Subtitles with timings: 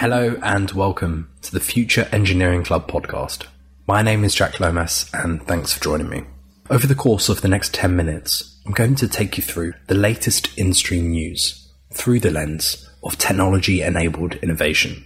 [0.00, 3.44] Hello and welcome to the Future Engineering Club podcast.
[3.86, 6.22] My name is Jack Lomas and thanks for joining me.
[6.70, 9.94] Over the course of the next 10 minutes, I'm going to take you through the
[9.94, 15.04] latest industry news through the lens of technology enabled innovation.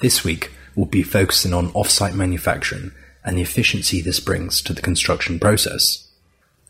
[0.00, 2.90] This week, we'll be focusing on offsite manufacturing
[3.24, 6.10] and the efficiency this brings to the construction process.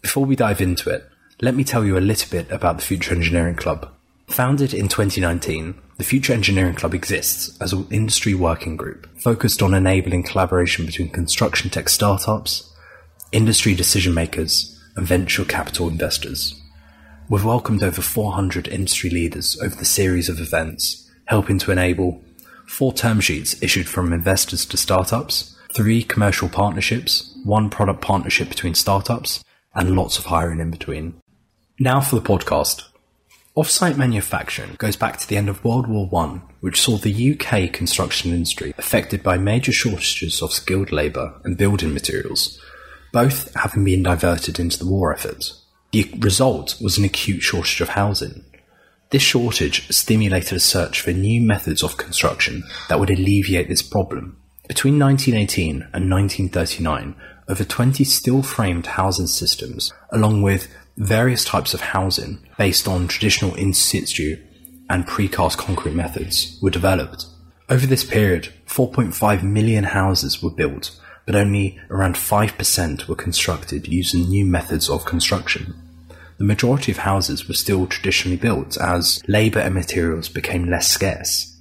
[0.03, 1.09] Before we dive into it,
[1.41, 3.96] let me tell you a little bit about the Future Engineering Club.
[4.29, 9.73] Founded in 2019, the Future Engineering Club exists as an industry working group focused on
[9.73, 12.71] enabling collaboration between construction tech startups,
[13.31, 16.61] industry decision makers, and venture capital investors.
[17.29, 22.23] We've welcomed over 400 industry leaders over the series of events, helping to enable
[22.67, 28.75] four term sheets issued from investors to startups, three commercial partnerships, one product partnership between
[28.75, 31.15] startups, and lots of hiring in between.
[31.79, 32.83] Now for the podcast.
[33.57, 37.73] Offsite manufacturing goes back to the end of World War I, which saw the UK
[37.73, 42.61] construction industry affected by major shortages of skilled labour and building materials,
[43.15, 45.55] both having been diverted into the war effort.
[45.93, 48.45] The result was an acute shortage of housing.
[49.09, 54.37] This shortage stimulated a search for new methods of construction that would alleviate this problem.
[54.69, 57.17] Between 1918 and 1939,
[57.49, 63.55] over 20 steel framed housing systems, along with various types of housing based on traditional
[63.55, 64.39] in situ
[64.89, 67.27] and precast concrete methods were developed.
[67.69, 74.29] Over this period, 4.5 million houses were built, but only around 5% were constructed using
[74.29, 75.75] new methods of construction.
[76.39, 81.57] The majority of houses were still traditionally built as labour and materials became less scarce.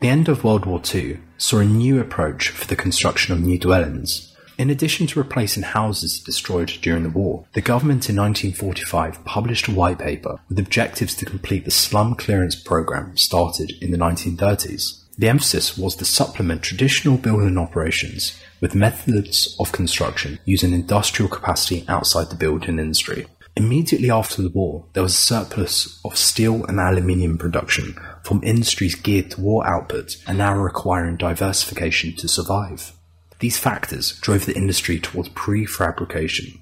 [0.00, 3.58] The end of World War II saw a new approach for the construction of new
[3.58, 9.68] dwellings, in addition to replacing houses destroyed during the war, the government in 1945 published
[9.68, 15.00] a white paper with objectives to complete the slum clearance program started in the 1930s.
[15.16, 21.84] The emphasis was to supplement traditional building operations with methods of construction using industrial capacity
[21.86, 23.26] outside the building industry.
[23.56, 28.96] Immediately after the war, there was a surplus of steel and aluminium production from industries
[28.96, 32.92] geared to war output and now requiring diversification to survive.
[33.40, 36.60] These factors drove the industry towards prefabrication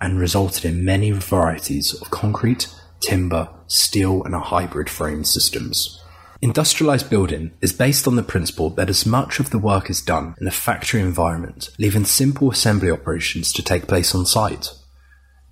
[0.00, 2.68] and resulted in many varieties of concrete,
[3.00, 6.02] timber, steel, and hybrid frame systems.
[6.42, 10.34] Industrialized building is based on the principle that as much of the work is done
[10.38, 14.68] in a factory environment, leaving simple assembly operations to take place on site.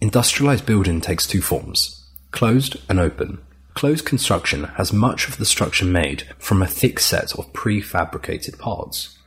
[0.03, 1.99] Industrialized building takes two forms
[2.33, 3.39] closed and open.
[3.75, 9.19] Closed construction has much of the structure made from a thick set of prefabricated parts.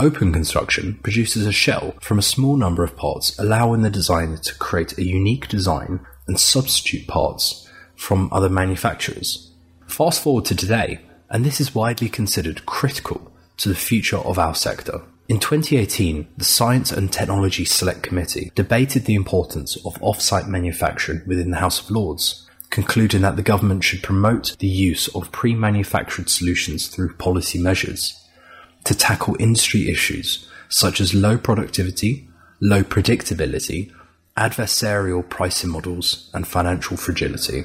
[0.00, 4.54] Open construction produces a shell from a small number of parts, allowing the designer to
[4.54, 9.52] create a unique design and substitute parts from other manufacturers.
[9.88, 11.00] Fast forward to today,
[11.30, 15.02] and this is widely considered critical to the future of our sector.
[15.28, 21.50] In 2018, the Science and Technology Select Committee debated the importance of off-site manufacturing within
[21.50, 26.86] the House of Lords, concluding that the government should promote the use of pre-manufactured solutions
[26.86, 28.27] through policy measures
[28.84, 32.28] to tackle industry issues such as low productivity,
[32.60, 33.92] low predictability,
[34.36, 37.64] adversarial pricing models, and financial fragility.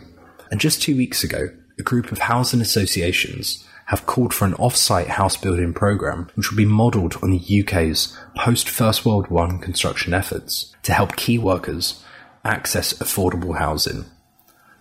[0.49, 5.07] And just two weeks ago, a group of housing associations have called for an off-site
[5.07, 10.73] house building program which will be modelled on the UK's post-First World War construction efforts
[10.83, 12.03] to help key workers
[12.45, 14.05] access affordable housing.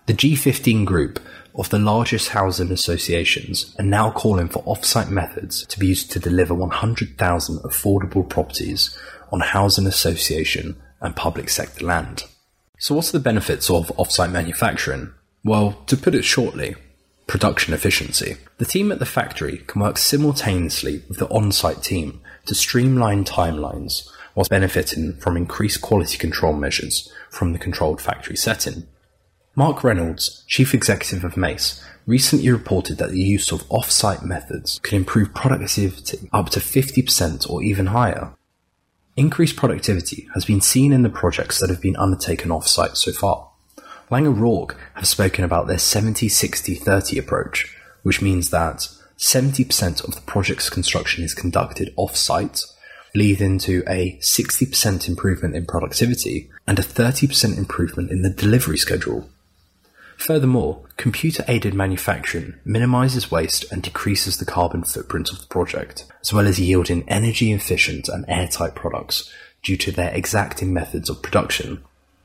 [0.05, 1.21] The G15 group
[1.55, 6.19] of the largest housing associations are now calling for off-site methods to be used to
[6.19, 8.97] deliver 100,000 affordable properties
[9.31, 12.25] on housing association and public sector land.
[12.79, 15.13] So what's the benefits of off-site manufacturing?
[15.45, 16.75] Well, to put it shortly,
[17.25, 18.35] production efficiency.
[18.57, 24.05] The team at the factory can work simultaneously with the on-site team to streamline timelines
[24.35, 28.85] whilst benefiting from increased quality control measures from the controlled factory setting.
[29.55, 34.97] Mark Reynolds, chief executive of Mace, recently reported that the use of off-site methods can
[34.97, 38.33] improve productivity up to 50% or even higher.
[39.15, 43.51] Increased productivity has been seen in the projects that have been undertaken off-site so far.
[44.09, 48.87] Laing O'Rourke have spoken about their 70-60-30 approach, which means that
[49.19, 52.59] 70% of the project's construction is conducted off-site,
[53.13, 59.29] leading to a 60% improvement in productivity and a 30% improvement in the delivery schedule.
[60.17, 66.31] Furthermore, computer aided manufacturing minimizes waste and decreases the carbon footprint of the project, as
[66.31, 69.31] well as yielding energy efficient and airtight products
[69.63, 71.83] due to their exacting methods of production.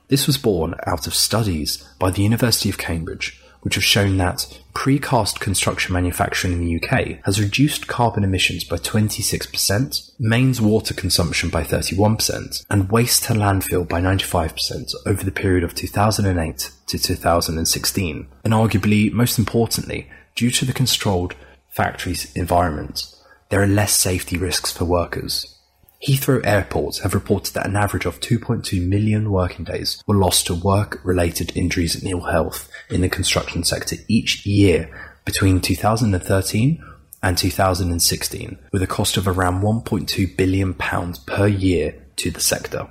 [0.08, 4.60] This was borne out of studies by the University of Cambridge which have shown that
[4.74, 11.50] precast construction manufacturing in the UK has reduced carbon emissions by 26%, mains water consumption
[11.50, 18.28] by 31%, and waste to landfill by 95% over the period of 2008 to 2016.
[18.44, 21.34] And arguably, most importantly, due to the controlled
[21.68, 23.04] factory's environment,
[23.48, 25.57] there are less safety risks for workers.
[26.06, 30.54] Heathrow airports have reported that an average of 2.2 million working days were lost to
[30.54, 34.88] work related injuries and ill health in the construction sector each year
[35.24, 36.84] between 2013
[37.20, 42.88] and 2016, with a cost of around 1.2 billion pounds per year to the sector.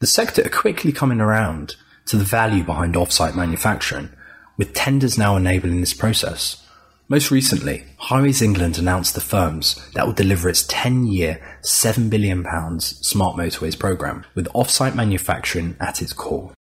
[0.00, 4.10] The sector are quickly coming around to the value behind offsite manufacturing,
[4.58, 6.65] with tenders now enabling this process.
[7.08, 12.44] Most recently, Highways England announced the firms that will deliver its 10 year, £7 billion
[12.80, 16.52] smart motorways programme, with off-site manufacturing at its core.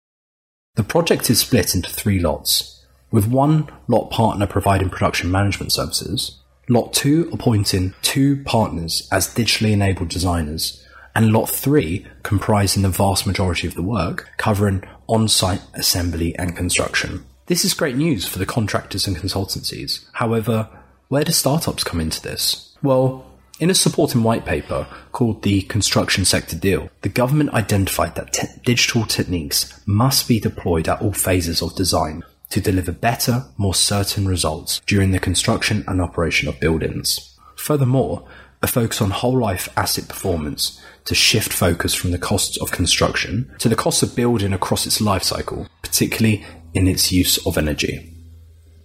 [0.75, 6.39] The project is split into three lots, with one lot partner providing production management services,
[6.69, 13.27] lot 2 appointing two partners as digitally enabled designers, and lot 3 comprising the vast
[13.27, 17.25] majority of the work, covering on site assembly and construction.
[17.47, 20.07] This is great news for the contractors and consultancies.
[20.13, 20.67] However,
[21.09, 22.75] where do startups come into this?
[22.83, 23.27] Well,
[23.61, 28.49] in a supporting white paper called the Construction Sector Deal, the government identified that te-
[28.65, 34.27] digital techniques must be deployed at all phases of design to deliver better, more certain
[34.27, 37.37] results during the construction and operation of buildings.
[37.57, 38.27] Furthermore,
[38.63, 43.53] a focus on whole life asset performance to shift focus from the costs of construction
[43.59, 46.43] to the costs of building across its life cycle, particularly
[46.75, 48.11] in its use of energy.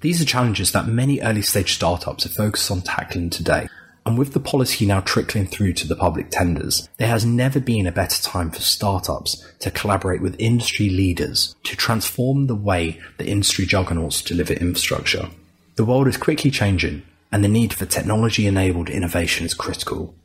[0.01, 3.68] These are challenges that many early stage startups are focused on tackling today.
[4.06, 7.86] And with the policy now trickling through to the public tenders, there has never been
[7.86, 13.27] a better time for startups to collaborate with industry leaders to transform the way the
[13.27, 15.30] industry juggernauts deliver infrastructure.
[15.75, 20.15] The world is quickly changing, and the need for technology enabled innovation is critical.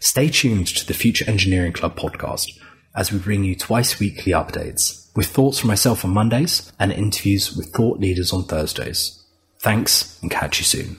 [0.00, 2.58] Stay tuned to the Future Engineering Club podcast
[2.94, 7.56] as we bring you twice weekly updates with thoughts from myself on Mondays and interviews
[7.56, 9.22] with thought leaders on Thursdays.
[9.58, 10.98] Thanks and catch you soon.